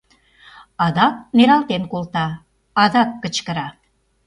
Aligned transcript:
Адак 0.85 1.15
нералтен 1.35 1.83
колта,— 1.91 2.27
адак 2.83 3.09
кычкыра. 3.23 3.67